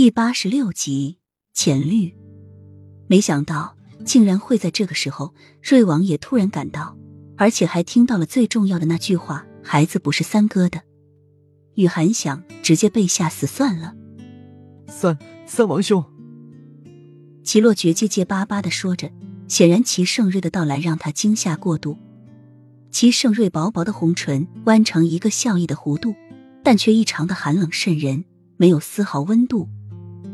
[0.00, 1.18] 第八十六集
[1.52, 2.14] 浅绿。
[3.08, 6.96] 没想到竟然会在这个时候，瑞王爷突然赶到，
[7.36, 10.82] 而且还听到了最重要的那句话：“孩子不是三哥的。”
[11.74, 13.92] 雨涵想直接被吓死算了。
[14.86, 16.04] 三三王兄，
[17.42, 19.10] 齐洛觉结结巴巴的说着，
[19.48, 21.98] 显然齐盛瑞的到来让他惊吓过度。
[22.92, 26.14] 齐盛瑞薄薄的红唇弯成一个笑意的弧度，
[26.62, 28.24] 但却异常的寒冷渗人，
[28.58, 29.68] 没有丝毫温度。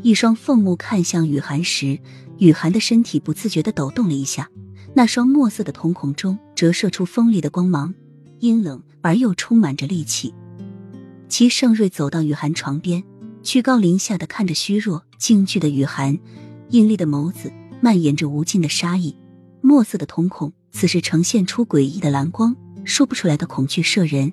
[0.01, 1.99] 一双凤目看向雨涵时，
[2.37, 4.49] 雨涵的身体不自觉的抖动了一下，
[4.93, 7.93] 那双墨色的瞳孔中折射出锋利的光芒，
[8.39, 10.33] 阴冷而又充满着戾气。
[11.27, 13.03] 齐盛瑞走到雨涵床边，
[13.41, 16.17] 居高临下的看着虚弱惊惧的雨涵，
[16.69, 19.17] 阴厉的眸子蔓延着无尽的杀意，
[19.61, 24.31] 墨色的瞳孔此时呈现出诡异的蓝光，说不出来的恐惧摄人。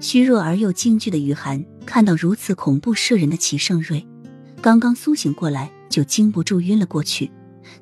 [0.00, 4.06] 虚弱而又惊惧的雨涵看到如此恐怖摄人的齐盛瑞。
[4.60, 7.30] 刚刚苏醒过来，就经不住晕了过去。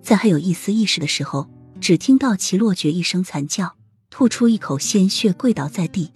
[0.02, 1.48] 在还有一丝意识的时候，
[1.80, 3.74] 只听到齐洛觉一声惨叫，
[4.10, 6.12] 吐出一口鲜血，跪倒在地。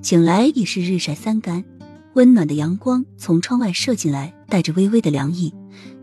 [0.00, 1.64] 醒来已是日晒三竿，
[2.14, 5.52] 温暖的阳光从窗外射进来，带着微微的凉意。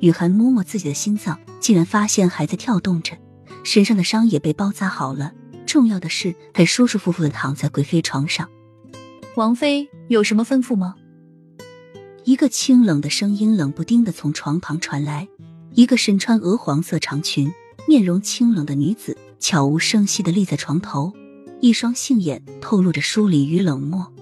[0.02, 3.18] 雨涵摸摸自己的心脏，竟然发现还在跳动着，
[3.64, 5.32] 身上的伤也被包扎好了。
[5.66, 8.50] 重要的是，还舒舒服服的躺在贵妃床上。
[9.36, 10.96] 王妃有什么吩咐吗？
[12.24, 15.28] 一个清冷的声音冷不丁的从床旁传来，
[15.74, 17.52] 一个身穿鹅黄色长裙、
[17.88, 21.12] 面容清冷的女子悄无声息的立在床头，
[21.62, 24.14] 一双杏眼透露着疏离与冷漠。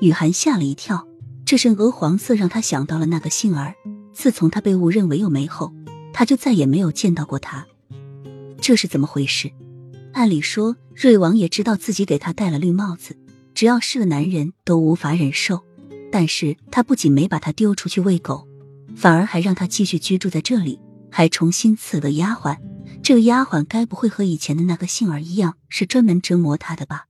[0.00, 1.06] 雨涵吓了一跳，
[1.44, 3.74] 这身鹅黄色让她想到了那个杏儿。
[4.14, 5.74] 自从她被误认为有梅后，
[6.14, 7.66] 她就再也没有见到过她。
[8.62, 9.50] 这是怎么回事？
[10.14, 13.16] 按理说，瑞王也知道自己给他戴了绿帽子，
[13.54, 15.60] 只要是个男人都无法忍受。
[16.10, 18.46] 但是他不仅没把他丢出去喂狗，
[18.96, 20.80] 反而还让他继续居住在这里，
[21.10, 22.56] 还重新赐了丫鬟。
[23.02, 27.06] 这个丫鬟该不会和以前的那个杏儿一样，是专门折磨他的吧？